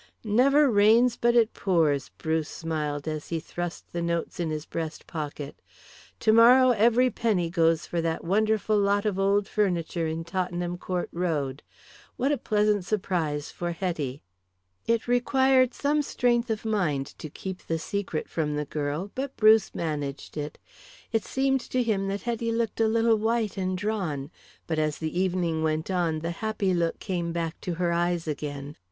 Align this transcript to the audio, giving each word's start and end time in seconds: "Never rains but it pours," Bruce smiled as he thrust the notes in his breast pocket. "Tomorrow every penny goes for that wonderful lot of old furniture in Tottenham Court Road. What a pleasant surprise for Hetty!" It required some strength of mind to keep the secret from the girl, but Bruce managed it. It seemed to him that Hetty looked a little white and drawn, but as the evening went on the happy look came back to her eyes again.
"Never 0.23 0.67
rains 0.67 1.15
but 1.15 1.35
it 1.35 1.53
pours," 1.53 2.09
Bruce 2.17 2.49
smiled 2.49 3.07
as 3.07 3.29
he 3.29 3.39
thrust 3.39 3.91
the 3.93 4.01
notes 4.01 4.39
in 4.39 4.49
his 4.49 4.65
breast 4.65 5.05
pocket. 5.05 5.61
"Tomorrow 6.19 6.71
every 6.71 7.11
penny 7.11 7.51
goes 7.51 7.85
for 7.85 8.01
that 8.01 8.23
wonderful 8.23 8.79
lot 8.79 9.05
of 9.05 9.19
old 9.19 9.47
furniture 9.47 10.07
in 10.07 10.23
Tottenham 10.23 10.75
Court 10.79 11.07
Road. 11.13 11.61
What 12.17 12.31
a 12.31 12.39
pleasant 12.39 12.83
surprise 12.83 13.51
for 13.51 13.73
Hetty!" 13.73 14.23
It 14.87 15.07
required 15.07 15.71
some 15.71 16.01
strength 16.01 16.49
of 16.49 16.65
mind 16.65 17.05
to 17.19 17.29
keep 17.29 17.67
the 17.67 17.77
secret 17.77 18.27
from 18.27 18.55
the 18.55 18.65
girl, 18.65 19.11
but 19.13 19.37
Bruce 19.37 19.75
managed 19.75 20.35
it. 20.35 20.57
It 21.11 21.23
seemed 21.25 21.61
to 21.69 21.83
him 21.83 22.07
that 22.07 22.23
Hetty 22.23 22.51
looked 22.51 22.81
a 22.81 22.87
little 22.87 23.17
white 23.19 23.55
and 23.55 23.77
drawn, 23.77 24.31
but 24.65 24.79
as 24.79 24.97
the 24.97 25.19
evening 25.19 25.61
went 25.61 25.91
on 25.91 26.21
the 26.21 26.31
happy 26.41 26.73
look 26.73 26.97
came 26.97 27.31
back 27.31 27.61
to 27.61 27.75
her 27.75 27.91
eyes 27.91 28.27
again. 28.27 28.75